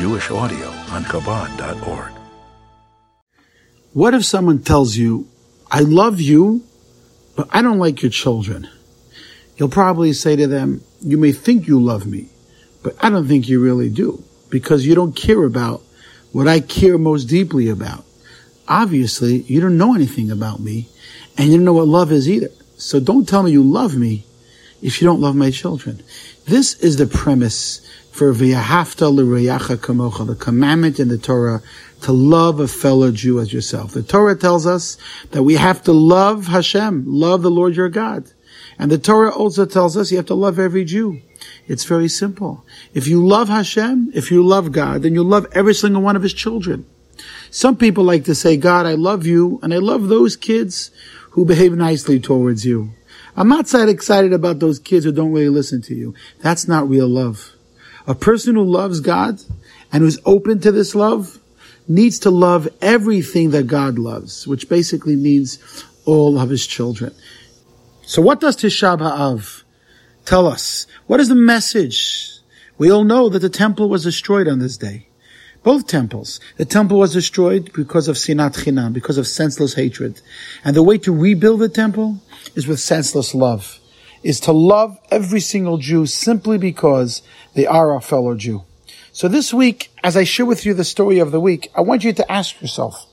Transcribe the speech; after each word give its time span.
Jewish 0.00 0.30
audio 0.30 0.66
on 0.92 1.04
Chabad.org. 1.04 2.12
What 3.92 4.14
if 4.14 4.24
someone 4.24 4.60
tells 4.60 4.96
you, 4.96 5.28
I 5.70 5.80
love 5.80 6.22
you, 6.22 6.64
but 7.36 7.48
I 7.50 7.60
don't 7.60 7.78
like 7.78 8.00
your 8.00 8.10
children? 8.10 8.66
You'll 9.58 9.68
probably 9.68 10.14
say 10.14 10.36
to 10.36 10.46
them, 10.46 10.82
you 11.02 11.18
may 11.18 11.32
think 11.32 11.66
you 11.66 11.78
love 11.78 12.06
me, 12.06 12.30
but 12.82 12.94
I 13.04 13.10
don't 13.10 13.28
think 13.28 13.46
you 13.46 13.62
really 13.62 13.90
do 13.90 14.24
because 14.48 14.86
you 14.86 14.94
don't 14.94 15.14
care 15.14 15.44
about 15.44 15.82
what 16.32 16.48
I 16.48 16.60
care 16.60 16.96
most 16.96 17.24
deeply 17.24 17.68
about. 17.68 18.06
Obviously, 18.68 19.42
you 19.42 19.60
don't 19.60 19.76
know 19.76 19.94
anything 19.94 20.30
about 20.30 20.60
me 20.60 20.88
and 21.36 21.50
you 21.50 21.58
don't 21.58 21.66
know 21.66 21.74
what 21.74 21.88
love 21.88 22.10
is 22.10 22.26
either. 22.26 22.48
So 22.78 23.00
don't 23.00 23.28
tell 23.28 23.42
me 23.42 23.50
you 23.50 23.62
love 23.62 23.98
me 23.98 24.24
if 24.82 25.00
you 25.00 25.06
don't 25.06 25.20
love 25.20 25.36
my 25.36 25.50
children. 25.50 26.02
This 26.46 26.74
is 26.80 26.96
the 26.96 27.06
premise 27.06 27.86
for 28.10 28.32
V'yahavta 28.32 29.12
l'reyacha 29.12 29.76
kamocha, 29.76 30.26
the 30.26 30.34
commandment 30.34 30.98
in 30.98 31.08
the 31.08 31.18
Torah 31.18 31.62
to 32.02 32.12
love 32.12 32.60
a 32.60 32.68
fellow 32.68 33.12
Jew 33.12 33.40
as 33.40 33.52
yourself. 33.52 33.92
The 33.92 34.02
Torah 34.02 34.36
tells 34.36 34.66
us 34.66 34.96
that 35.30 35.42
we 35.42 35.54
have 35.54 35.82
to 35.84 35.92
love 35.92 36.46
Hashem, 36.46 37.04
love 37.06 37.42
the 37.42 37.50
Lord 37.50 37.76
your 37.76 37.88
God. 37.88 38.30
And 38.78 38.90
the 38.90 38.98
Torah 38.98 39.34
also 39.34 39.66
tells 39.66 39.96
us 39.96 40.10
you 40.10 40.16
have 40.16 40.26
to 40.26 40.34
love 40.34 40.58
every 40.58 40.84
Jew. 40.84 41.20
It's 41.68 41.84
very 41.84 42.08
simple. 42.08 42.64
If 42.94 43.06
you 43.06 43.24
love 43.26 43.48
Hashem, 43.48 44.10
if 44.14 44.30
you 44.30 44.42
love 44.42 44.72
God, 44.72 45.02
then 45.02 45.14
you 45.14 45.22
love 45.22 45.46
every 45.52 45.74
single 45.74 46.02
one 46.02 46.16
of 46.16 46.22
his 46.22 46.34
children. 46.34 46.86
Some 47.50 47.76
people 47.76 48.04
like 48.04 48.24
to 48.24 48.34
say, 48.34 48.56
God, 48.56 48.86
I 48.86 48.94
love 48.94 49.26
you, 49.26 49.60
and 49.62 49.74
I 49.74 49.78
love 49.78 50.08
those 50.08 50.36
kids 50.36 50.90
who 51.30 51.44
behave 51.44 51.74
nicely 51.74 52.18
towards 52.18 52.64
you. 52.64 52.92
I'm 53.36 53.48
not 53.48 53.66
that 53.68 53.88
excited 53.88 54.32
about 54.32 54.58
those 54.58 54.78
kids 54.78 55.04
who 55.04 55.12
don't 55.12 55.32
really 55.32 55.48
listen 55.48 55.82
to 55.82 55.94
you. 55.94 56.14
That's 56.40 56.66
not 56.66 56.88
real 56.88 57.08
love. 57.08 57.52
A 58.06 58.14
person 58.14 58.54
who 58.54 58.64
loves 58.64 59.00
God 59.00 59.40
and 59.92 60.02
who's 60.02 60.18
open 60.24 60.60
to 60.60 60.72
this 60.72 60.94
love 60.94 61.38
needs 61.86 62.18
to 62.20 62.30
love 62.30 62.68
everything 62.80 63.50
that 63.50 63.66
God 63.66 63.98
loves, 63.98 64.46
which 64.46 64.68
basically 64.68 65.16
means 65.16 65.58
all 66.04 66.38
of 66.38 66.50
his 66.50 66.66
children. 66.66 67.14
So 68.02 68.22
what 68.22 68.40
does 68.40 68.56
Tisha 68.56 68.98
B'Av 68.98 69.62
tell 70.24 70.46
us? 70.46 70.86
What 71.06 71.20
is 71.20 71.28
the 71.28 71.34
message? 71.34 72.30
We 72.78 72.90
all 72.90 73.04
know 73.04 73.28
that 73.28 73.40
the 73.40 73.48
temple 73.48 73.88
was 73.88 74.04
destroyed 74.04 74.48
on 74.48 74.58
this 74.58 74.76
day. 74.76 75.06
Both 75.62 75.86
temples. 75.86 76.40
The 76.56 76.64
temple 76.64 76.98
was 76.98 77.12
destroyed 77.12 77.70
because 77.74 78.08
of 78.08 78.16
sinat 78.16 78.64
chinam, 78.64 78.94
because 78.94 79.18
of 79.18 79.26
senseless 79.26 79.74
hatred. 79.74 80.22
And 80.64 80.74
the 80.74 80.82
way 80.82 80.96
to 80.98 81.14
rebuild 81.14 81.60
the 81.60 81.68
temple 81.68 82.22
is 82.54 82.66
with 82.66 82.80
senseless 82.80 83.34
love, 83.34 83.78
is 84.22 84.40
to 84.40 84.52
love 84.52 84.98
every 85.10 85.40
single 85.40 85.76
Jew 85.76 86.06
simply 86.06 86.56
because 86.56 87.22
they 87.54 87.66
are 87.66 87.92
our 87.92 88.00
fellow 88.00 88.34
Jew. 88.34 88.64
So 89.12 89.28
this 89.28 89.52
week, 89.52 89.90
as 90.02 90.16
I 90.16 90.24
share 90.24 90.46
with 90.46 90.64
you 90.64 90.72
the 90.72 90.84
story 90.84 91.18
of 91.18 91.30
the 91.30 91.40
week, 91.40 91.68
I 91.74 91.82
want 91.82 92.04
you 92.04 92.12
to 92.14 92.32
ask 92.32 92.60
yourself, 92.62 93.06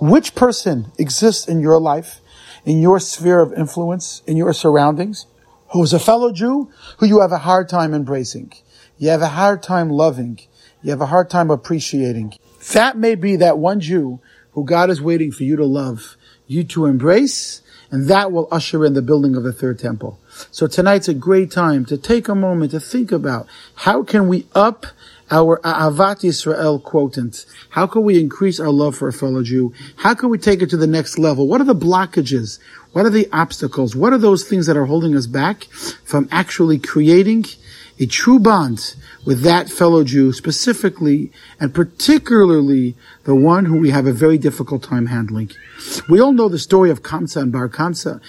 which 0.00 0.34
person 0.34 0.92
exists 0.98 1.48
in 1.48 1.60
your 1.60 1.78
life, 1.78 2.20
in 2.64 2.82
your 2.82 2.98
sphere 3.00 3.40
of 3.40 3.52
influence, 3.54 4.22
in 4.26 4.36
your 4.36 4.52
surroundings, 4.52 5.26
who 5.72 5.82
is 5.82 5.92
a 5.92 5.98
fellow 5.98 6.32
Jew 6.32 6.70
who 6.98 7.06
you 7.06 7.20
have 7.20 7.32
a 7.32 7.38
hard 7.38 7.68
time 7.68 7.94
embracing? 7.94 8.52
You 8.98 9.08
have 9.10 9.22
a 9.22 9.28
hard 9.28 9.62
time 9.62 9.88
loving. 9.88 10.40
You 10.82 10.90
have 10.90 11.00
a 11.00 11.06
hard 11.06 11.28
time 11.28 11.50
appreciating. 11.50 12.34
That 12.72 12.96
may 12.96 13.14
be 13.14 13.36
that 13.36 13.58
one 13.58 13.80
Jew 13.80 14.20
who 14.52 14.64
God 14.64 14.90
is 14.90 15.00
waiting 15.00 15.30
for 15.30 15.44
you 15.44 15.56
to 15.56 15.64
love, 15.64 16.16
you 16.46 16.64
to 16.64 16.86
embrace, 16.86 17.62
and 17.90 18.08
that 18.08 18.32
will 18.32 18.48
usher 18.50 18.84
in 18.84 18.94
the 18.94 19.02
building 19.02 19.36
of 19.36 19.42
the 19.42 19.52
third 19.52 19.78
temple. 19.78 20.18
So 20.50 20.66
tonight's 20.66 21.08
a 21.08 21.14
great 21.14 21.50
time 21.50 21.84
to 21.86 21.98
take 21.98 22.28
a 22.28 22.34
moment 22.34 22.70
to 22.70 22.80
think 22.80 23.12
about 23.12 23.46
how 23.74 24.02
can 24.02 24.28
we 24.28 24.46
up 24.54 24.86
our 25.30 25.60
uh, 25.64 25.90
Ahavat 25.90 26.22
Yisrael 26.22 26.82
quotient. 26.82 27.46
How 27.70 27.86
can 27.86 28.02
we 28.02 28.18
increase 28.18 28.58
our 28.58 28.70
love 28.70 28.96
for 28.96 29.08
a 29.08 29.12
fellow 29.12 29.42
Jew? 29.42 29.72
How 29.96 30.14
can 30.14 30.28
we 30.28 30.38
take 30.38 30.62
it 30.62 30.70
to 30.70 30.76
the 30.76 30.86
next 30.86 31.18
level? 31.18 31.46
What 31.46 31.60
are 31.60 31.64
the 31.64 31.74
blockages? 31.74 32.58
What 32.92 33.06
are 33.06 33.10
the 33.10 33.28
obstacles? 33.32 33.94
What 33.94 34.12
are 34.12 34.18
those 34.18 34.44
things 34.44 34.66
that 34.66 34.76
are 34.76 34.86
holding 34.86 35.16
us 35.16 35.26
back 35.26 35.64
from 36.04 36.28
actually 36.32 36.78
creating 36.78 37.44
a 38.00 38.06
true 38.06 38.38
bond 38.38 38.94
with 39.26 39.42
that 39.42 39.68
fellow 39.68 40.02
Jew 40.02 40.32
specifically 40.32 41.30
and 41.60 41.74
particularly 41.74 42.96
the 43.24 43.34
one 43.34 43.66
who 43.66 43.78
we 43.78 43.90
have 43.90 44.06
a 44.06 44.12
very 44.12 44.38
difficult 44.38 44.82
time 44.82 45.06
handling. 45.06 45.50
We 46.08 46.18
all 46.18 46.32
know 46.32 46.48
the 46.48 46.58
story 46.58 46.90
of 46.90 47.02
Kamtza 47.02 47.42
and 47.42 47.52
Bar 47.52 47.68
Kamtza. 47.68 48.22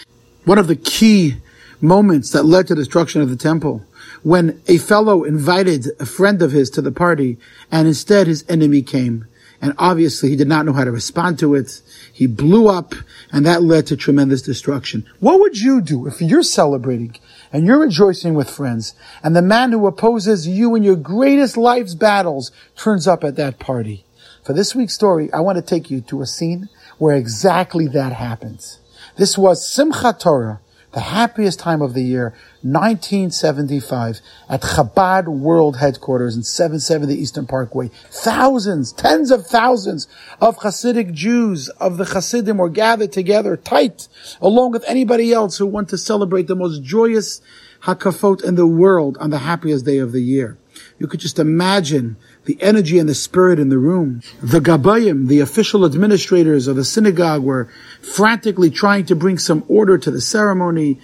One 0.44 0.58
of 0.58 0.68
the 0.68 0.76
key 0.76 1.38
moments 1.80 2.32
that 2.32 2.44
led 2.44 2.68
to 2.68 2.76
the 2.76 2.82
destruction 2.82 3.22
of 3.22 3.30
the 3.30 3.38
temple 3.38 3.86
when 4.24 4.62
a 4.68 4.78
fellow 4.78 5.24
invited 5.24 5.88
a 6.00 6.06
friend 6.06 6.42
of 6.42 6.52
his 6.52 6.70
to 6.72 6.82
the 6.82 6.92
party 6.92 7.38
and 7.72 7.88
instead 7.88 8.28
his 8.28 8.46
enemy 8.48 8.82
came. 8.82 9.26
And 9.62 9.76
obviously 9.78 10.30
he 10.30 10.36
did 10.36 10.48
not 10.48 10.66
know 10.66 10.74
how 10.74 10.84
to 10.84 10.92
respond 10.92 11.38
to 11.40 11.54
it. 11.54 11.82
He 12.12 12.26
blew 12.26 12.68
up 12.68 12.96
and 13.32 13.46
that 13.46 13.62
led 13.62 13.86
to 13.88 13.96
tremendous 13.96 14.42
destruction. 14.42 15.06
What 15.20 15.40
would 15.40 15.60
you 15.60 15.82
do 15.82 16.08
if 16.08 16.20
you're 16.20 16.42
celebrating 16.42 17.16
and 17.54 17.66
you're 17.66 17.80
rejoicing 17.80 18.34
with 18.34 18.50
friends 18.50 18.96
and 19.24 19.36
the 19.36 19.42
man 19.42 19.72
who 19.72 19.86
opposes 19.86 20.48
you 20.48 20.74
in 20.76 20.82
your 20.82 20.96
greatest 20.96 21.58
life's 21.58 21.94
battles 21.94 22.52
turns 22.76 23.08
up 23.08 23.24
at 23.24 23.36
that 23.36 23.60
party? 23.60 24.04
For 24.44 24.54
this 24.54 24.74
week's 24.74 24.96
story, 24.96 25.32
I 25.32 25.42
want 25.42 25.58
to 25.58 25.62
take 25.62 25.92
you 25.92 26.02
to 26.02 26.22
a 26.22 26.26
scene 26.26 26.70
where 26.98 27.16
exactly 27.16 27.88
that 27.90 28.14
happens. 28.14 28.80
This 29.16 29.38
was 29.38 29.64
Simchat 29.64 30.20
Torah, 30.20 30.62
the 30.94 31.00
happiest 31.00 31.60
time 31.60 31.82
of 31.82 31.94
the 31.94 32.04
year, 32.04 32.34
1975, 32.64 34.20
at 34.50 34.62
Chabad 34.62 35.28
World 35.28 35.78
Headquarters 35.78 36.36
in 36.36 36.44
770 36.44 37.14
Eastern 37.14 37.48
Parkway. 37.48 37.90
Thousands, 38.10 38.92
tens 38.92 39.32
of 39.32 39.48
thousands 39.48 40.08
of 40.42 40.58
Hasidic 40.58 41.14
Jews 41.14 41.70
of 41.80 41.98
the 41.98 42.06
Hasidim 42.06 42.58
were 42.58 42.70
gathered 42.70 43.12
together 43.12 43.56
tight, 43.56 44.08
along 44.42 44.72
with 44.72 44.84
anybody 44.88 45.32
else 45.32 45.58
who 45.58 45.66
want 45.66 45.90
to 45.90 45.98
celebrate 45.98 46.48
the 46.48 46.56
most 46.56 46.84
joyous 46.84 47.42
Hakafot 47.84 48.44
in 48.44 48.56
the 48.56 48.68
world 48.68 49.18
on 49.20 49.30
the 49.30 49.40
happiest 49.40 49.86
day 49.86 49.98
of 49.98 50.12
the 50.12 50.22
year. 50.22 50.58
You 51.00 51.08
could 51.08 51.20
just 51.20 51.40
imagine 51.40 52.18
the 52.46 52.58
energy 52.62 52.98
and 53.00 53.08
the 53.08 53.16
spirit 53.16 53.60
in 53.60 53.70
the 53.70 53.78
room. 53.78 54.22
The 54.42 54.60
Gabayim, 54.60 55.28
the 55.28 55.40
official 55.40 55.86
administrators 55.86 56.68
of 56.68 56.76
the 56.76 56.86
synagogue 56.86 57.44
were 57.44 57.70
frantically 58.02 58.70
trying 58.70 59.06
to 59.06 59.16
bring 59.16 59.38
some 59.38 59.64
order 59.68 59.98
to 59.98 60.12
the 60.12 60.22
ceremony. 60.22 61.00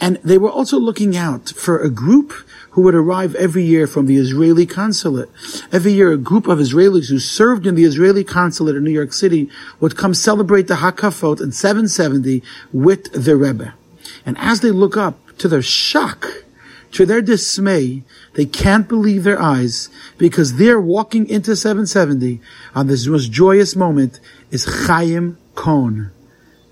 And 0.00 0.16
they 0.24 0.38
were 0.38 0.50
also 0.50 0.78
looking 0.78 1.16
out 1.16 1.50
for 1.50 1.78
a 1.78 1.90
group 1.90 2.32
who 2.70 2.82
would 2.82 2.94
arrive 2.94 3.34
every 3.34 3.64
year 3.64 3.86
from 3.86 4.06
the 4.06 4.16
Israeli 4.16 4.64
consulate. 4.64 5.28
Every 5.72 5.92
year, 5.92 6.12
a 6.12 6.16
group 6.16 6.46
of 6.46 6.58
Israelis 6.58 7.08
who 7.08 7.18
served 7.18 7.66
in 7.66 7.74
the 7.74 7.84
Israeli 7.84 8.22
consulate 8.22 8.76
in 8.76 8.84
New 8.84 8.92
York 8.92 9.12
City 9.12 9.50
would 9.80 9.96
come 9.96 10.14
celebrate 10.14 10.68
the 10.68 10.76
Hakafot 10.76 11.40
in 11.40 11.52
770 11.52 12.42
with 12.72 13.12
the 13.12 13.36
Rebbe. 13.36 13.74
And 14.24 14.38
as 14.38 14.60
they 14.60 14.70
look 14.70 14.96
up, 14.96 15.18
to 15.38 15.48
their 15.48 15.62
shock, 15.62 16.44
to 16.92 17.06
their 17.06 17.20
dismay, 17.20 18.02
they 18.34 18.46
can't 18.46 18.88
believe 18.88 19.24
their 19.24 19.40
eyes 19.40 19.88
because 20.16 20.56
they're 20.56 20.80
walking 20.80 21.28
into 21.28 21.56
770 21.56 22.40
on 22.74 22.86
this 22.86 23.06
most 23.06 23.30
joyous 23.30 23.76
moment 23.76 24.20
is 24.50 24.86
Chaim 24.86 25.38
Cohn. 25.54 26.10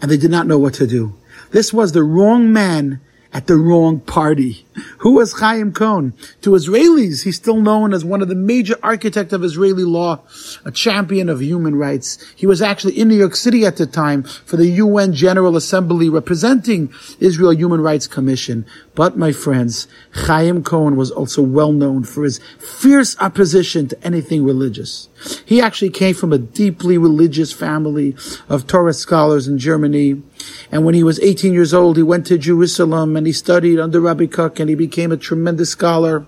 And 0.00 0.10
they 0.10 0.16
did 0.16 0.30
not 0.30 0.46
know 0.46 0.58
what 0.58 0.74
to 0.74 0.86
do. 0.86 1.14
This 1.50 1.72
was 1.72 1.92
the 1.92 2.02
wrong 2.02 2.52
man 2.52 3.00
at 3.32 3.46
the 3.46 3.56
wrong 3.56 4.00
party. 4.00 4.65
Who 4.98 5.12
was 5.12 5.34
Chaim 5.34 5.72
Cohn? 5.72 6.12
To 6.42 6.50
Israelis, 6.50 7.24
he's 7.24 7.36
still 7.36 7.60
known 7.60 7.94
as 7.94 8.04
one 8.04 8.22
of 8.22 8.28
the 8.28 8.34
major 8.34 8.76
architects 8.82 9.32
of 9.32 9.44
Israeli 9.44 9.84
law, 9.84 10.20
a 10.64 10.70
champion 10.70 11.28
of 11.28 11.42
human 11.42 11.76
rights. 11.76 12.18
He 12.36 12.46
was 12.46 12.60
actually 12.60 12.98
in 12.98 13.08
New 13.08 13.16
York 13.16 13.36
City 13.36 13.64
at 13.64 13.76
the 13.76 13.86
time 13.86 14.22
for 14.22 14.56
the 14.56 14.66
UN 14.66 15.12
General 15.12 15.56
Assembly 15.56 16.08
representing 16.08 16.92
Israel 17.20 17.54
Human 17.54 17.80
Rights 17.80 18.06
Commission. 18.06 18.66
But 18.94 19.16
my 19.16 19.32
friends, 19.32 19.88
Chaim 20.12 20.62
Cohn 20.62 20.96
was 20.96 21.10
also 21.10 21.42
well 21.42 21.72
known 21.72 22.04
for 22.04 22.24
his 22.24 22.40
fierce 22.58 23.16
opposition 23.20 23.88
to 23.88 24.04
anything 24.04 24.44
religious. 24.44 25.08
He 25.44 25.60
actually 25.60 25.90
came 25.90 26.14
from 26.14 26.32
a 26.32 26.38
deeply 26.38 26.98
religious 26.98 27.52
family 27.52 28.16
of 28.48 28.66
Torah 28.66 28.92
scholars 28.92 29.48
in 29.48 29.58
Germany. 29.58 30.22
And 30.70 30.84
when 30.84 30.94
he 30.94 31.02
was 31.02 31.20
18 31.20 31.52
years 31.52 31.72
old, 31.72 31.96
he 31.96 32.02
went 32.02 32.26
to 32.26 32.38
Jerusalem 32.38 33.16
and 33.16 33.26
he 33.26 33.32
studied 33.32 33.78
under 33.78 34.00
Rabbi 34.00 34.26
Kook 34.26 34.60
and 34.66 34.70
he 34.70 34.74
became 34.74 35.12
a 35.12 35.16
tremendous 35.16 35.70
scholar. 35.70 36.26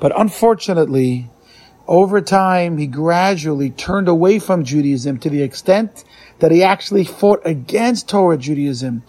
But 0.00 0.18
unfortunately, 0.18 1.28
over 1.86 2.22
time, 2.22 2.78
he 2.78 2.86
gradually 2.86 3.68
turned 3.68 4.08
away 4.08 4.38
from 4.38 4.64
Judaism 4.64 5.18
to 5.18 5.28
the 5.28 5.42
extent 5.42 6.02
that 6.38 6.50
he 6.50 6.62
actually 6.62 7.04
fought 7.04 7.42
against 7.44 8.08
Torah 8.08 8.38
Judaism, 8.38 9.02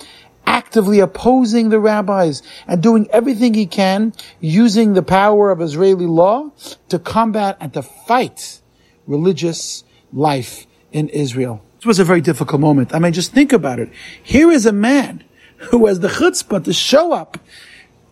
actively 0.45 0.99
opposing 0.99 1.69
the 1.69 1.79
rabbis 1.79 2.43
and 2.67 2.83
doing 2.83 3.07
everything 3.11 3.53
he 3.53 3.65
can 3.65 4.11
using 4.41 4.91
the 4.91 5.01
power 5.01 5.51
of 5.51 5.61
Israeli 5.61 6.05
law 6.05 6.51
to 6.89 6.99
combat 6.99 7.55
and 7.61 7.73
to 7.75 7.81
fight 7.81 8.59
religious 9.07 9.85
life 10.11 10.67
in 10.91 11.07
Israel. 11.07 11.63
It 11.79 11.85
was 11.85 11.99
a 11.99 12.03
very 12.03 12.19
difficult 12.19 12.59
moment. 12.59 12.93
I 12.93 12.99
mean, 12.99 13.13
just 13.13 13.31
think 13.31 13.53
about 13.53 13.79
it. 13.79 13.89
Here 14.21 14.51
is 14.51 14.65
a 14.65 14.73
man 14.73 15.23
who 15.69 15.85
has 15.85 16.01
the 16.01 16.09
chutzpah 16.09 16.65
to 16.65 16.73
show 16.73 17.13
up 17.13 17.37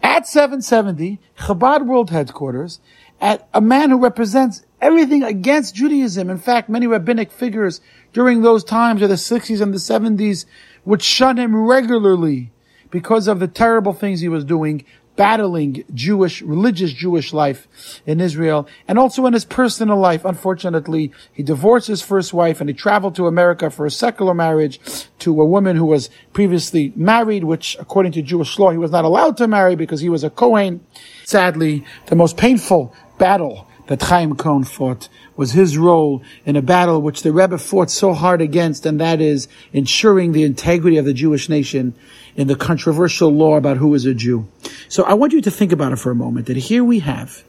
at 0.04 0.28
770, 0.28 1.20
Chabad 1.40 1.86
World 1.86 2.10
Headquarters, 2.10 2.82
at 3.22 3.48
a 3.54 3.62
man 3.62 3.90
who 3.90 3.98
represents 3.98 4.66
everything 4.82 5.24
against 5.24 5.76
Judaism. 5.76 6.30
In 6.30 6.38
fact, 6.38 6.68
many 6.68 6.86
rabbinic 6.86 7.32
figures 7.32 7.80
during 8.12 8.42
those 8.42 8.66
times 8.66 9.02
of 9.02 9.10
the 9.10 9.16
60s 9.16 9.62
and 9.62 9.74
the 9.74 9.78
70s 9.78 10.46
would 10.84 11.02
shun 11.02 11.38
him 11.38 11.56
regularly 11.56 12.52
because 12.92 13.28
of 13.28 13.40
the 13.40 13.48
terrible 13.48 13.94
things 13.94 14.20
he 14.20 14.30
was 14.30 14.44
doing, 14.44 14.84
battling 15.16 15.84
Jewish, 15.94 16.42
religious 16.42 16.92
Jewish 16.92 17.34
life 17.34 17.68
in 18.06 18.20
Israel, 18.20 18.68
and 18.88 18.98
also 18.98 19.26
in 19.26 19.34
his 19.34 19.46
personal 19.46 19.98
life. 19.98 20.26
Unfortunately, 20.26 21.12
he 21.32 21.44
divorced 21.44 21.88
his 21.88 22.02
first 22.02 22.34
wife 22.34 22.60
and 22.60 22.70
he 22.70 22.74
traveled 22.74 23.16
to 23.16 23.28
America 23.28 23.70
for 23.70 23.86
a 23.86 23.92
secular 23.92 24.34
marriage 24.34 24.80
to 25.20 25.40
a 25.42 25.46
woman 25.46 25.76
who 25.76 25.86
was 25.86 26.10
previously 26.34 26.94
married, 26.96 27.44
which 27.44 27.78
according 27.80 28.12
to 28.14 28.22
Jewish 28.22 28.58
law, 28.58 28.72
he 28.72 28.78
was 28.78 28.92
not 28.92 29.06
allowed 29.06 29.38
to 29.38 29.48
marry 29.48 29.76
because 29.76 30.02
he 30.02 30.10
was 30.10 30.24
a 30.24 30.30
Kohen. 30.30 30.86
Sadly, 31.26 31.86
the 32.08 32.16
most 32.16 32.38
painful 32.38 32.94
battle 33.18 33.68
that 33.88 34.02
Chaim 34.02 34.36
Cohn 34.36 34.64
fought 34.64 35.10
was 35.36 35.52
his 35.52 35.78
role 35.78 36.24
in 36.46 36.56
a 36.56 36.62
battle 36.62 37.02
which 37.02 37.24
the 37.24 37.34
Rebbe 37.34 37.58
fought 37.58 37.90
so 37.90 38.14
hard 38.14 38.42
against, 38.42 38.86
and 38.86 39.00
that 39.00 39.20
is 39.20 39.48
ensuring 39.74 40.32
the 40.32 40.44
integrity 40.44 40.98
of 40.98 41.06
the 41.06 41.14
Jewish 41.14 41.50
nation 41.50 41.94
in 42.36 42.48
the 42.48 42.56
controversial 42.56 43.30
law 43.30 43.56
about 43.56 43.78
who 43.78 43.94
is 43.94 44.06
a 44.06 44.14
Jew. 44.14 44.48
So 44.88 45.04
I 45.04 45.14
want 45.14 45.34
you 45.34 45.42
to 45.42 45.52
think 45.52 45.72
about 45.72 45.92
it 45.92 45.98
for 45.98 46.12
a 46.12 46.16
moment, 46.16 46.48
that 46.48 46.58
here 46.58 46.84
we 46.84 47.00
have 47.00 47.44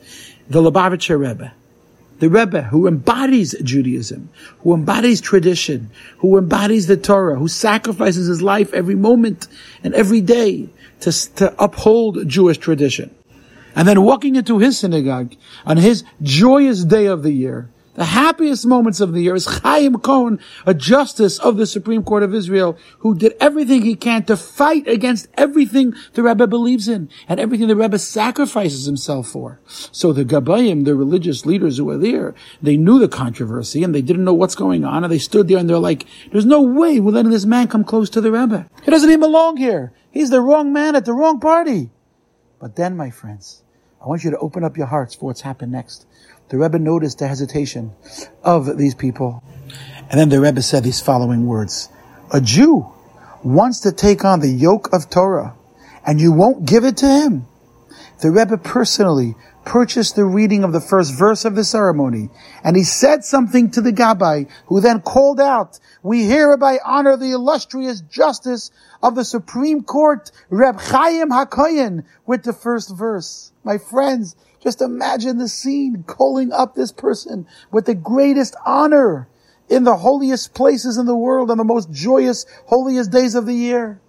the 0.49 0.61
Lubavitcher 0.61 1.19
Rebbe, 1.19 1.53
the 2.19 2.29
Rebbe 2.29 2.63
who 2.63 2.87
embodies 2.87 3.55
Judaism, 3.63 4.29
who 4.61 4.75
embodies 4.75 5.21
tradition, 5.21 5.91
who 6.19 6.39
embodies 6.39 6.87
the 6.87 6.97
Torah, 6.97 7.39
who 7.39 7.49
sacrifices 7.49 8.27
his 8.27 8.43
life 8.43 8.73
every 8.73 8.95
moment 8.95 9.47
and 9.83 9.95
every 9.95 10.21
day 10.21 10.69
to, 11.01 11.35
to 11.37 11.55
uphold 11.63 12.29
Jewish 12.29 12.59
tradition. 12.59 13.15
And 13.75 13.89
then 13.89 14.03
walking 14.03 14.37
into 14.37 14.59
his 14.59 14.79
synagogue 14.79 15.35
on 15.67 15.77
his 15.77 16.05
joyous 16.23 16.85
day 16.85 17.07
of 17.07 17.23
the 17.23 17.33
year, 17.33 17.71
the 17.95 18.05
happiest 18.05 18.67
moments 18.67 19.01
of 19.01 19.13
the 19.13 19.23
year 19.23 19.37
is 19.37 19.47
Chaim 19.47 19.99
Cohen, 20.01 20.41
a 20.67 20.75
justice 20.75 21.39
of 21.39 21.57
the 21.57 21.67
Supreme 21.67 22.03
Court 22.03 22.25
of 22.25 22.35
Israel, 22.35 22.77
who 22.99 23.15
did 23.15 23.35
everything 23.41 23.83
he 23.83 23.95
can 23.95 24.25
to 24.25 24.37
fight 24.37 24.89
against 24.89 25.29
everything 25.35 25.95
the 26.15 26.25
Rebbe 26.25 26.49
believes 26.49 26.89
in 26.89 27.09
and 27.29 27.39
everything 27.39 27.69
the 27.69 27.77
Rebbe 27.77 28.01
sacrifices 28.01 28.87
himself 28.87 29.29
for. 29.29 29.61
So 29.67 30.13
the 30.13 30.25
Gabayim, 30.25 30.85
the 30.85 30.97
religious 30.97 31.47
leaders 31.47 31.77
who 31.77 31.85
were 31.85 31.99
there, 31.99 32.35
they 32.61 32.77
knew 32.77 32.99
the 32.99 33.09
controversy 33.09 33.85
and 33.85 33.95
they 33.95 34.03
didn't 34.03 34.25
know 34.25 34.35
what's 34.35 34.57
going 34.57 34.85
on 34.85 35.05
and 35.05 35.13
they 35.13 35.19
stood 35.19 35.47
there 35.47 35.59
and 35.59 35.71
they're 35.71 35.79
like, 35.79 36.05
there's 36.33 36.47
no 36.47 36.63
way 36.63 36.99
we're 36.99 37.13
letting 37.13 37.31
this 37.31 37.47
man 37.47 37.69
come 37.69 37.85
close 37.85 38.11
to 38.11 38.21
the 38.21 38.33
Rebbe. 38.33 38.69
He 38.83 38.91
doesn't 38.91 39.09
even 39.09 39.21
belong 39.21 39.57
here. 39.57 39.93
He's 40.11 40.31
the 40.31 40.41
wrong 40.41 40.73
man 40.73 40.97
at 40.97 41.05
the 41.05 41.13
wrong 41.13 41.39
party. 41.39 41.91
But 42.61 42.77
then, 42.77 42.97
my 42.97 43.11
friends, 43.11 43.64
I 44.05 44.07
want 44.07 44.23
you 44.23 44.33
to 44.33 44.39
open 44.39 44.65
up 44.65 44.77
your 44.77 44.87
hearts 44.87 45.15
for 45.15 45.27
what's 45.27 45.41
happened 45.41 45.73
next. 45.73 46.07
The 46.51 46.59
Rebbe 46.59 46.79
noticed 46.79 47.21
the 47.21 47.27
hesitation 47.27 47.93
of 48.43 48.77
these 48.77 48.95
people. 48.95 49.43
And 50.11 50.21
then 50.21 50.29
the 50.29 50.43
Rebbe 50.43 50.61
said 50.61 50.85
these 50.85 51.01
following 51.01 51.47
words. 51.47 51.89
A 52.31 52.39
Jew 52.39 52.93
wants 53.43 53.81
to 53.81 53.93
take 53.93 54.23
on 54.23 54.41
the 54.41 54.51
yoke 54.51 54.93
of 54.93 55.09
Torah 55.09 55.55
and 56.07 56.21
you 56.21 56.33
won't 56.33 56.67
give 56.67 56.85
it 56.85 56.99
to 56.99 57.07
him. 57.07 57.47
The 58.21 58.31
Rebbe 58.31 58.59
personally 58.59 59.37
purchased 59.65 60.17
the 60.17 60.27
reading 60.27 60.65
of 60.65 60.75
the 60.75 60.83
first 60.83 61.19
verse 61.19 61.47
of 61.47 61.55
the 61.55 61.65
ceremony, 61.65 62.29
and 62.63 62.77
he 62.77 62.85
said 62.85 63.25
something 63.25 63.71
to 63.71 63.81
the 63.81 63.93
Gabbai, 63.93 64.51
who 64.67 64.83
then 64.83 65.01
called 65.01 65.41
out, 65.41 65.81
we 66.03 66.27
hereby 66.27 66.79
honor 66.85 67.17
the 67.17 67.31
illustrious 67.31 68.03
justice 68.03 68.71
of 69.03 69.15
the 69.15 69.25
Supreme 69.25 69.83
Court, 69.83 70.31
Reb 70.51 70.79
Chaim 70.79 71.31
HaKoyen, 71.31 72.05
with 72.27 72.43
the 72.43 72.53
first 72.53 72.95
verse. 72.95 73.53
My 73.65 73.79
friends, 73.79 74.37
just 74.61 74.81
imagine 74.83 75.39
the 75.39 75.49
scene, 75.49 76.05
calling 76.07 76.53
up 76.53 76.75
this 76.75 76.93
person 76.93 77.47
with 77.73 77.87
the 77.87 77.95
greatest 77.95 78.55
honor 78.65 79.29
in 79.69 79.85
the 79.85 79.97
holiest 79.97 80.55
places 80.55 80.99
in 80.99 81.07
the 81.07 81.17
world 81.17 81.51
on 81.51 81.59
the 81.59 81.65
most 81.65 81.91
joyous, 81.91 82.45
holiest 82.69 83.11
days 83.11 83.35
of 83.35 83.47
the 83.47 83.55
year. 83.55 84.01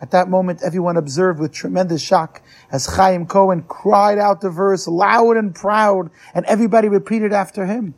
At 0.00 0.12
that 0.12 0.28
moment, 0.28 0.60
everyone 0.62 0.96
observed 0.96 1.40
with 1.40 1.52
tremendous 1.52 2.02
shock 2.02 2.42
as 2.70 2.86
Chaim 2.86 3.26
Cohen 3.26 3.62
cried 3.62 4.18
out 4.18 4.40
the 4.40 4.50
verse 4.50 4.86
loud 4.86 5.36
and 5.36 5.54
proud, 5.54 6.10
and 6.34 6.44
everybody 6.46 6.88
repeated 6.88 7.32
after 7.32 7.66
him. 7.66 7.94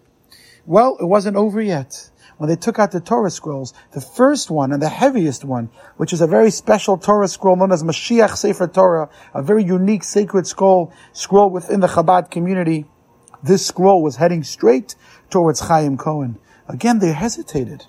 Well, 0.64 0.96
it 1.00 1.06
wasn't 1.06 1.36
over 1.36 1.60
yet. 1.60 2.10
When 2.40 2.48
they 2.48 2.56
took 2.56 2.78
out 2.78 2.90
the 2.90 3.00
Torah 3.00 3.30
scrolls, 3.30 3.74
the 3.92 4.00
first 4.00 4.50
one 4.50 4.72
and 4.72 4.80
the 4.80 4.88
heaviest 4.88 5.44
one, 5.44 5.68
which 5.98 6.10
is 6.10 6.22
a 6.22 6.26
very 6.26 6.50
special 6.50 6.96
Torah 6.96 7.28
scroll 7.28 7.54
known 7.54 7.70
as 7.70 7.82
Mashiach 7.82 8.34
Sefer 8.34 8.66
Torah, 8.66 9.10
a 9.34 9.42
very 9.42 9.62
unique 9.62 10.02
sacred 10.02 10.46
scroll, 10.46 10.90
scroll 11.12 11.50
within 11.50 11.80
the 11.80 11.86
Chabad 11.86 12.30
community, 12.30 12.86
this 13.42 13.66
scroll 13.66 14.02
was 14.02 14.16
heading 14.16 14.42
straight 14.42 14.94
towards 15.28 15.60
Chaim 15.60 15.98
Cohen. 15.98 16.38
Again, 16.66 16.98
they 16.98 17.12
hesitated. 17.12 17.84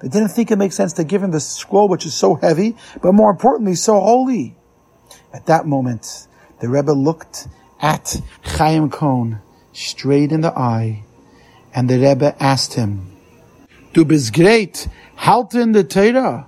They 0.00 0.06
didn't 0.06 0.28
think 0.28 0.52
it 0.52 0.58
makes 0.58 0.76
sense 0.76 0.92
to 0.92 1.02
give 1.02 1.24
him 1.24 1.32
the 1.32 1.40
scroll, 1.40 1.88
which 1.88 2.06
is 2.06 2.14
so 2.14 2.36
heavy, 2.36 2.76
but 3.02 3.14
more 3.14 3.32
importantly, 3.32 3.74
so 3.74 3.98
holy. 3.98 4.54
At 5.34 5.46
that 5.46 5.66
moment, 5.66 6.28
the 6.60 6.68
Rebbe 6.68 6.92
looked 6.92 7.48
at 7.82 8.22
Chaim 8.44 8.90
Cohen 8.90 9.40
straight 9.72 10.30
in 10.30 10.42
the 10.42 10.56
eye, 10.56 11.02
and 11.74 11.90
the 11.90 11.98
Rebbe 11.98 12.36
asked 12.38 12.74
him, 12.74 13.17
Du 13.92 14.04
bist 14.04 14.34
great, 14.34 14.88
halten 15.16 15.72
the 15.72 15.82
Torah. 15.82 16.46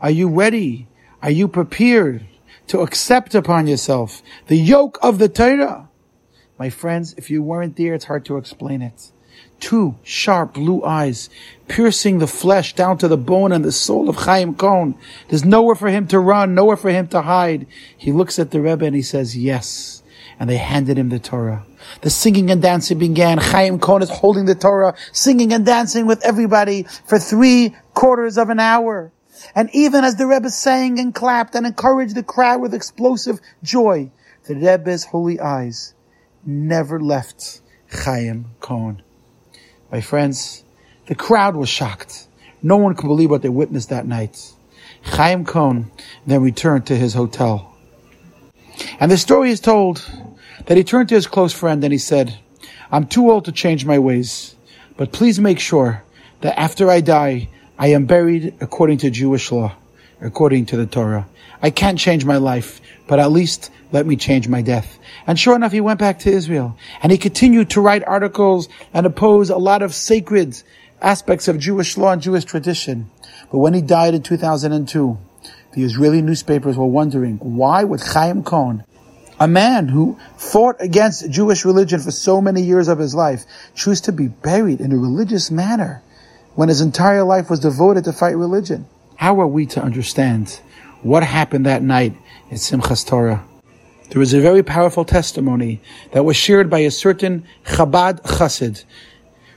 Are 0.00 0.10
you 0.10 0.28
ready? 0.28 0.86
Are 1.22 1.30
you 1.30 1.48
prepared 1.48 2.26
to 2.68 2.80
accept 2.80 3.34
upon 3.34 3.66
yourself 3.66 4.22
the 4.46 4.56
yoke 4.56 4.98
of 5.02 5.18
the 5.18 5.28
Torah? 5.28 5.88
My 6.58 6.70
friends, 6.70 7.14
if 7.16 7.30
you 7.30 7.42
weren't 7.42 7.76
there, 7.76 7.94
it's 7.94 8.04
hard 8.04 8.24
to 8.26 8.36
explain 8.36 8.82
it 8.82 9.12
two 9.60 9.96
sharp 10.02 10.54
blue 10.54 10.84
eyes, 10.84 11.28
piercing 11.66 12.18
the 12.18 12.26
flesh 12.26 12.74
down 12.74 12.98
to 12.98 13.08
the 13.08 13.16
bone 13.16 13.52
and 13.52 13.64
the 13.64 13.72
soul 13.72 14.08
of 14.08 14.16
Chaim 14.16 14.54
Cohen. 14.54 14.94
There's 15.28 15.44
nowhere 15.44 15.74
for 15.74 15.88
him 15.88 16.06
to 16.08 16.18
run, 16.18 16.54
nowhere 16.54 16.76
for 16.76 16.90
him 16.90 17.08
to 17.08 17.22
hide. 17.22 17.66
He 17.96 18.12
looks 18.12 18.38
at 18.38 18.50
the 18.50 18.60
Rebbe 18.60 18.84
and 18.84 18.94
he 18.94 19.02
says, 19.02 19.36
yes. 19.36 20.02
And 20.40 20.48
they 20.48 20.56
handed 20.56 20.98
him 20.98 21.08
the 21.08 21.18
Torah. 21.18 21.64
The 22.02 22.10
singing 22.10 22.50
and 22.50 22.62
dancing 22.62 22.98
began. 22.98 23.38
Chaim 23.38 23.78
Cohen 23.80 24.02
is 24.02 24.10
holding 24.10 24.44
the 24.44 24.54
Torah, 24.54 24.94
singing 25.12 25.52
and 25.52 25.66
dancing 25.66 26.06
with 26.06 26.24
everybody 26.24 26.84
for 27.06 27.18
three 27.18 27.74
quarters 27.94 28.38
of 28.38 28.48
an 28.48 28.60
hour. 28.60 29.12
And 29.54 29.68
even 29.72 30.04
as 30.04 30.16
the 30.16 30.26
Rebbe 30.26 30.50
sang 30.50 30.98
and 30.98 31.14
clapped 31.14 31.54
and 31.54 31.66
encouraged 31.66 32.14
the 32.14 32.22
crowd 32.22 32.60
with 32.60 32.74
explosive 32.74 33.40
joy, 33.62 34.10
the 34.46 34.54
Rebbe's 34.54 35.04
holy 35.04 35.40
eyes 35.40 35.94
never 36.44 37.00
left 37.00 37.60
Chaim 37.90 38.46
Cohen. 38.60 39.02
My 39.90 40.00
friends, 40.00 40.64
the 41.06 41.14
crowd 41.14 41.56
was 41.56 41.68
shocked. 41.68 42.28
No 42.62 42.76
one 42.76 42.94
could 42.94 43.06
believe 43.06 43.30
what 43.30 43.42
they 43.42 43.48
witnessed 43.48 43.90
that 43.90 44.06
night. 44.06 44.52
Chaim 45.02 45.44
Cohen 45.44 45.90
then 46.26 46.42
returned 46.42 46.86
to 46.86 46.96
his 46.96 47.14
hotel. 47.14 47.74
And 49.00 49.10
the 49.12 49.16
story 49.16 49.50
is 49.50 49.60
told 49.60 50.04
that 50.66 50.76
he 50.76 50.82
turned 50.82 51.08
to 51.10 51.14
his 51.14 51.28
close 51.28 51.52
friend 51.52 51.84
and 51.84 51.92
he 51.92 51.98
said, 51.98 52.36
I'm 52.90 53.06
too 53.06 53.30
old 53.30 53.44
to 53.44 53.52
change 53.52 53.84
my 53.84 53.98
ways, 53.98 54.56
but 54.96 55.12
please 55.12 55.38
make 55.38 55.60
sure 55.60 56.02
that 56.40 56.58
after 56.58 56.90
I 56.90 57.00
die, 57.00 57.48
I 57.78 57.88
am 57.88 58.06
buried 58.06 58.54
according 58.60 58.98
to 58.98 59.10
Jewish 59.10 59.52
law, 59.52 59.76
according 60.20 60.66
to 60.66 60.76
the 60.76 60.86
Torah. 60.86 61.28
I 61.62 61.70
can't 61.70 61.98
change 61.98 62.24
my 62.24 62.38
life, 62.38 62.80
but 63.06 63.20
at 63.20 63.30
least 63.30 63.70
let 63.92 64.04
me 64.04 64.16
change 64.16 64.48
my 64.48 64.62
death. 64.62 64.98
And 65.28 65.38
sure 65.38 65.54
enough, 65.54 65.72
he 65.72 65.80
went 65.80 66.00
back 66.00 66.18
to 66.20 66.30
Israel 66.30 66.76
and 67.00 67.12
he 67.12 67.18
continued 67.18 67.70
to 67.70 67.80
write 67.80 68.02
articles 68.04 68.68
and 68.92 69.06
oppose 69.06 69.48
a 69.48 69.58
lot 69.58 69.82
of 69.82 69.94
sacred 69.94 70.60
aspects 71.00 71.46
of 71.46 71.58
Jewish 71.60 71.96
law 71.96 72.12
and 72.12 72.22
Jewish 72.22 72.44
tradition. 72.44 73.10
But 73.52 73.58
when 73.58 73.74
he 73.74 73.80
died 73.80 74.14
in 74.14 74.22
2002, 74.22 75.18
the 75.72 75.84
Israeli 75.84 76.22
newspapers 76.22 76.76
were 76.76 76.86
wondering 76.86 77.36
why 77.38 77.84
would 77.84 78.00
Chaim 78.00 78.42
Cohen, 78.42 78.84
a 79.40 79.48
man 79.48 79.88
who 79.88 80.18
fought 80.36 80.76
against 80.80 81.30
Jewish 81.30 81.64
religion 81.64 82.00
for 82.00 82.10
so 82.10 82.40
many 82.40 82.62
years 82.62 82.88
of 82.88 82.98
his 82.98 83.14
life, 83.14 83.44
choose 83.74 84.00
to 84.02 84.12
be 84.12 84.28
buried 84.28 84.80
in 84.80 84.92
a 84.92 84.96
religious 84.96 85.50
manner 85.50 86.02
when 86.54 86.68
his 86.68 86.80
entire 86.80 87.22
life 87.22 87.48
was 87.48 87.60
devoted 87.60 88.04
to 88.04 88.12
fight 88.12 88.36
religion? 88.36 88.86
How 89.16 89.40
are 89.40 89.46
we 89.46 89.66
to 89.66 89.82
understand 89.82 90.60
what 91.02 91.22
happened 91.22 91.66
that 91.66 91.82
night 91.82 92.16
at 92.50 92.58
Simchas 92.58 93.06
Torah? 93.06 93.44
There 94.10 94.20
was 94.20 94.32
a 94.32 94.40
very 94.40 94.62
powerful 94.62 95.04
testimony 95.04 95.80
that 96.12 96.24
was 96.24 96.36
shared 96.36 96.70
by 96.70 96.80
a 96.80 96.90
certain 96.90 97.44
Chabad 97.64 98.22
Chassid 98.22 98.84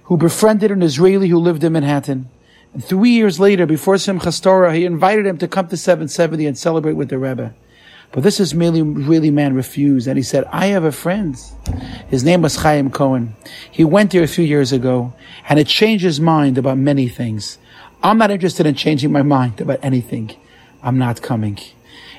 who 0.03 0.17
befriended 0.17 0.71
an 0.71 0.81
Israeli 0.81 1.29
who 1.29 1.39
lived 1.39 1.63
in 1.63 1.71
Manhattan. 1.73 2.29
And 2.73 2.83
three 2.83 3.11
years 3.11 3.39
later, 3.39 3.65
before 3.65 3.95
Simchas 3.95 4.41
Torah, 4.43 4.75
he 4.75 4.85
invited 4.85 5.25
him 5.25 5.37
to 5.37 5.47
come 5.47 5.69
to 5.69 5.77
770 5.77 6.45
and 6.45 6.57
celebrate 6.57 6.93
with 6.93 7.09
the 7.09 7.17
Rebbe. 7.17 7.53
But 8.11 8.23
this 8.23 8.39
is 8.39 8.53
merely 8.53 8.81
really 8.81 9.31
man 9.31 9.53
refused, 9.55 10.07
and 10.07 10.17
he 10.17 10.23
said, 10.23 10.43
I 10.51 10.67
have 10.67 10.83
a 10.83 10.91
friend. 10.91 11.39
His 12.09 12.23
name 12.23 12.41
was 12.41 12.57
Chaim 12.57 12.91
Cohen. 12.91 13.35
He 13.71 13.85
went 13.85 14.11
there 14.11 14.23
a 14.23 14.27
few 14.27 14.43
years 14.43 14.73
ago, 14.73 15.13
and 15.47 15.57
it 15.59 15.67
changed 15.67 16.03
his 16.03 16.19
mind 16.19 16.57
about 16.57 16.77
many 16.77 17.07
things. 17.07 17.57
I'm 18.03 18.17
not 18.17 18.31
interested 18.31 18.65
in 18.65 18.75
changing 18.75 19.11
my 19.11 19.21
mind 19.21 19.61
about 19.61 19.79
anything. 19.81 20.35
I'm 20.83 20.97
not 20.97 21.21
coming. 21.21 21.59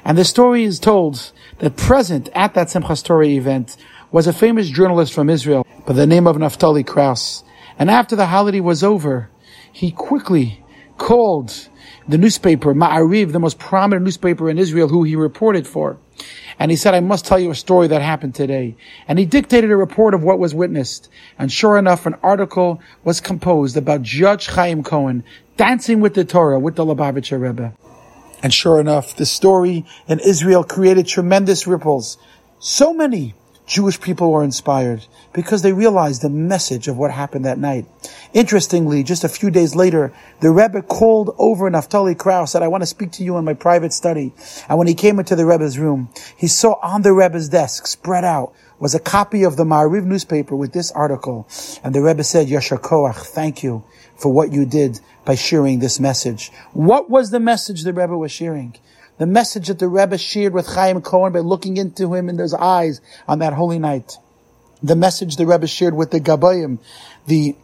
And 0.04 0.16
the 0.16 0.24
story 0.24 0.64
is 0.64 0.78
told 0.78 1.32
that 1.58 1.76
present 1.76 2.30
at 2.34 2.54
that 2.54 2.68
Simchas 2.68 3.04
Torah 3.04 3.26
event 3.26 3.76
was 4.10 4.26
a 4.26 4.32
famous 4.32 4.68
journalist 4.68 5.12
from 5.12 5.28
Israel 5.28 5.66
by 5.86 5.92
the 5.92 6.06
name 6.06 6.26
of 6.26 6.36
Naftali 6.36 6.86
Kraus. 6.86 7.44
And 7.78 7.90
after 7.90 8.16
the 8.16 8.26
holiday 8.26 8.60
was 8.60 8.82
over, 8.82 9.30
he 9.72 9.90
quickly 9.90 10.61
called 11.02 11.68
the 12.06 12.16
newspaper, 12.16 12.72
Ma'ariv, 12.74 13.32
the 13.32 13.40
most 13.40 13.58
prominent 13.58 14.04
newspaper 14.04 14.48
in 14.48 14.56
Israel, 14.56 14.86
who 14.86 15.02
he 15.02 15.16
reported 15.16 15.66
for. 15.66 15.98
And 16.60 16.70
he 16.70 16.76
said, 16.76 16.94
I 16.94 17.00
must 17.00 17.26
tell 17.26 17.40
you 17.40 17.50
a 17.50 17.56
story 17.56 17.88
that 17.88 18.02
happened 18.02 18.36
today. 18.36 18.76
And 19.08 19.18
he 19.18 19.26
dictated 19.26 19.72
a 19.72 19.76
report 19.76 20.14
of 20.14 20.22
what 20.22 20.38
was 20.38 20.54
witnessed. 20.54 21.08
And 21.40 21.50
sure 21.50 21.76
enough, 21.76 22.06
an 22.06 22.14
article 22.22 22.80
was 23.02 23.20
composed 23.20 23.76
about 23.76 24.02
Judge 24.02 24.46
Chaim 24.46 24.84
Cohen 24.84 25.24
dancing 25.56 26.00
with 26.00 26.14
the 26.14 26.24
Torah, 26.24 26.60
with 26.60 26.76
the 26.76 26.84
Lubavitcher 26.84 27.40
Rebbe. 27.40 27.74
And 28.40 28.54
sure 28.54 28.78
enough, 28.80 29.16
the 29.16 29.26
story 29.26 29.84
in 30.06 30.20
Israel 30.20 30.62
created 30.62 31.08
tremendous 31.08 31.66
ripples. 31.66 32.16
So 32.60 32.94
many 32.94 33.34
Jewish 33.72 33.98
people 33.98 34.30
were 34.30 34.44
inspired 34.44 35.06
because 35.32 35.62
they 35.62 35.72
realized 35.72 36.20
the 36.20 36.28
message 36.28 36.88
of 36.88 36.98
what 36.98 37.10
happened 37.10 37.46
that 37.46 37.56
night. 37.56 37.86
Interestingly, 38.34 39.02
just 39.02 39.24
a 39.24 39.30
few 39.30 39.50
days 39.50 39.74
later, 39.74 40.12
the 40.40 40.50
Rebbe 40.50 40.82
called 40.82 41.34
over 41.38 41.70
Naftali 41.70 42.18
Kraus, 42.18 42.52
said, 42.52 42.62
I 42.62 42.68
want 42.68 42.82
to 42.82 42.86
speak 42.86 43.12
to 43.12 43.24
you 43.24 43.38
in 43.38 43.46
my 43.46 43.54
private 43.54 43.94
study. 43.94 44.34
And 44.68 44.76
when 44.76 44.88
he 44.88 44.94
came 44.94 45.18
into 45.18 45.34
the 45.36 45.46
Rebbe's 45.46 45.78
room, 45.78 46.10
he 46.36 46.48
saw 46.48 46.74
on 46.82 47.00
the 47.00 47.14
Rebbe's 47.14 47.48
desk, 47.48 47.86
spread 47.86 48.26
out, 48.26 48.52
was 48.78 48.94
a 48.94 49.00
copy 49.00 49.42
of 49.42 49.56
the 49.56 49.64
Ma'ariv 49.64 50.04
newspaper 50.04 50.54
with 50.54 50.74
this 50.74 50.92
article. 50.92 51.48
And 51.82 51.94
the 51.94 52.02
Rebbe 52.02 52.24
said, 52.24 52.48
Yashar 52.48 52.78
Koach, 52.78 53.24
thank 53.24 53.62
you 53.62 53.84
for 54.16 54.30
what 54.30 54.52
you 54.52 54.66
did 54.66 55.00
by 55.24 55.34
sharing 55.34 55.78
this 55.78 55.98
message. 55.98 56.52
What 56.74 57.08
was 57.08 57.30
the 57.30 57.40
message 57.40 57.84
the 57.84 57.94
Rebbe 57.94 58.18
was 58.18 58.32
sharing? 58.32 58.76
The 59.22 59.26
message 59.28 59.68
that 59.68 59.78
the 59.78 59.86
Rebbe 59.86 60.18
shared 60.18 60.52
with 60.52 60.66
Chaim 60.66 61.00
Cohen 61.00 61.32
by 61.32 61.38
looking 61.38 61.76
into 61.76 62.12
him 62.12 62.28
in 62.28 62.38
his 62.38 62.52
eyes 62.52 63.00
on 63.28 63.38
that 63.38 63.52
holy 63.52 63.78
night. 63.78 64.16
The 64.82 64.96
message 64.96 65.36
the 65.36 65.46
Rebbe 65.46 65.68
shared 65.68 65.94
with 65.94 66.10
the 66.10 66.18
Gabayim, 66.18 66.80
the 67.28 67.54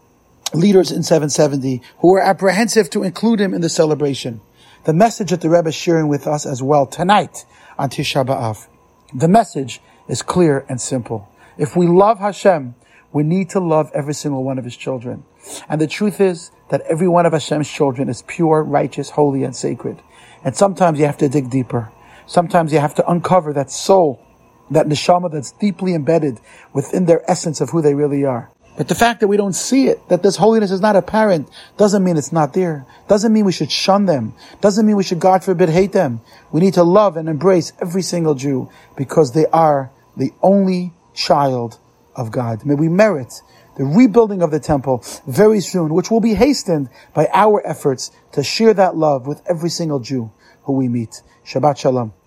leaders 0.54 0.92
in 0.92 1.02
770, 1.02 1.82
who 1.98 2.12
were 2.12 2.22
apprehensive 2.22 2.90
to 2.90 3.02
include 3.02 3.40
him 3.40 3.54
in 3.54 3.60
the 3.60 3.68
celebration. 3.68 4.40
The 4.84 4.92
message 4.92 5.30
that 5.30 5.40
the 5.40 5.50
Rebbe 5.50 5.70
is 5.70 5.74
sharing 5.74 6.06
with 6.06 6.28
us 6.28 6.46
as 6.46 6.62
well 6.62 6.86
tonight 6.86 7.44
on 7.76 7.90
Tisha 7.90 8.24
B'Av. 8.24 8.68
The 9.12 9.26
message 9.26 9.80
is 10.06 10.22
clear 10.22 10.64
and 10.68 10.80
simple. 10.80 11.28
If 11.56 11.74
we 11.74 11.88
love 11.88 12.20
Hashem, 12.20 12.76
we 13.12 13.24
need 13.24 13.50
to 13.50 13.58
love 13.58 13.90
every 13.92 14.14
single 14.14 14.44
one 14.44 14.60
of 14.60 14.64
his 14.64 14.76
children. 14.76 15.24
And 15.68 15.80
the 15.80 15.88
truth 15.88 16.20
is 16.20 16.52
that 16.70 16.82
every 16.82 17.08
one 17.08 17.26
of 17.26 17.32
Hashem's 17.32 17.68
children 17.68 18.08
is 18.08 18.22
pure, 18.28 18.62
righteous, 18.62 19.10
holy, 19.10 19.42
and 19.42 19.56
sacred. 19.56 20.00
And 20.45 20.57
sometimes 20.57 20.99
you 20.99 21.07
have 21.07 21.18
to 21.18 21.28
dig 21.28 21.50
deeper. 21.50 21.90
Sometimes 22.26 22.73
you 22.73 22.78
have 22.78 22.95
to 22.97 23.11
uncover 23.11 23.52
that 23.54 23.71
soul, 23.71 24.25
that 24.71 24.87
neshama 24.87 25.33
that's 25.33 25.52
deeply 25.52 25.95
embedded 25.95 26.40
within 26.73 27.07
their 27.07 27.28
essence 27.30 27.61
of 27.61 27.71
who 27.71 27.80
they 27.80 27.95
really 27.95 28.25
are. 28.25 28.50
But 28.76 28.87
the 28.87 28.95
fact 28.95 29.18
that 29.21 29.28
we 29.28 29.37
don't 29.37 29.54
see 29.54 29.88
it, 29.88 30.09
that 30.09 30.23
this 30.23 30.37
holiness 30.37 30.71
is 30.71 30.80
not 30.80 30.95
apparent, 30.95 31.50
doesn't 31.76 32.04
mean 32.04 32.16
it's 32.16 32.33
not 32.33 32.52
there. 32.52 32.87
Doesn't 33.09 33.33
mean 33.33 33.45
we 33.45 33.50
should 33.50 33.73
shun 33.73 34.07
them. 34.07 34.35
Doesn't 34.61 34.87
mean 34.87 34.95
we 34.95 35.02
should, 35.02 35.18
God 35.18 35.42
forbid, 35.42 35.68
hate 35.68 35.90
them. 35.90 36.21
We 36.52 36.61
need 36.61 36.75
to 36.75 36.85
love 36.85 37.16
and 37.16 37.28
embrace 37.28 37.73
every 37.83 38.02
single 38.02 38.37
Jew 38.37 38.71
because 38.97 39.33
they 39.33 39.47
are 39.47 39.90
the 40.16 40.33
only 40.42 40.92
child 41.12 41.78
of 42.14 42.30
God. 42.30 42.64
May 42.64 42.75
we 42.75 42.88
merit 42.88 43.42
the 43.78 43.85
rebuilding 43.85 44.42
of 44.42 44.50
the 44.50 44.61
temple 44.61 45.02
very 45.26 45.61
soon, 45.61 45.94
which 45.94 46.11
will 46.11 46.20
be 46.20 46.35
hastened 46.35 46.90
by 47.14 47.28
our 47.32 47.66
efforts 47.66 48.11
to 48.32 48.42
share 48.42 48.75
that 48.75 48.97
love 48.97 49.26
with 49.26 49.40
every 49.49 49.70
single 49.70 50.00
Jew 50.00 50.30
who 50.64 50.75
we 50.75 50.88
meet. 50.88 51.23
Shabbat 51.47 51.78
Shalom. 51.78 52.17